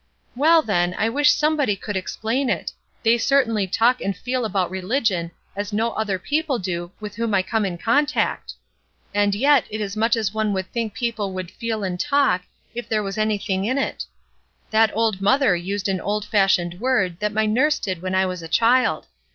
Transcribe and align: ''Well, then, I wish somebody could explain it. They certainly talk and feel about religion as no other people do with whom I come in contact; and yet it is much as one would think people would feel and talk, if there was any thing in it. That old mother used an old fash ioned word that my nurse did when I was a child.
''Well, 0.35 0.65
then, 0.65 0.95
I 0.97 1.09
wish 1.09 1.29
somebody 1.29 1.75
could 1.75 1.95
explain 1.95 2.49
it. 2.49 2.71
They 3.03 3.19
certainly 3.19 3.67
talk 3.67 4.01
and 4.01 4.17
feel 4.17 4.45
about 4.45 4.71
religion 4.71 5.29
as 5.55 5.71
no 5.71 5.91
other 5.91 6.17
people 6.17 6.57
do 6.57 6.91
with 6.99 7.13
whom 7.13 7.35
I 7.35 7.43
come 7.43 7.65
in 7.67 7.77
contact; 7.77 8.55
and 9.13 9.35
yet 9.35 9.65
it 9.69 9.79
is 9.79 9.95
much 9.95 10.15
as 10.15 10.33
one 10.33 10.53
would 10.53 10.71
think 10.71 10.95
people 10.95 11.33
would 11.33 11.51
feel 11.51 11.83
and 11.83 11.99
talk, 11.99 12.41
if 12.73 12.89
there 12.89 13.03
was 13.03 13.19
any 13.19 13.37
thing 13.37 13.63
in 13.63 13.77
it. 13.77 14.05
That 14.71 14.89
old 14.97 15.21
mother 15.21 15.55
used 15.55 15.87
an 15.87 16.01
old 16.01 16.25
fash 16.25 16.57
ioned 16.57 16.79
word 16.79 17.19
that 17.19 17.31
my 17.31 17.45
nurse 17.45 17.77
did 17.77 18.01
when 18.01 18.15
I 18.15 18.25
was 18.25 18.41
a 18.41 18.47
child. 18.47 19.05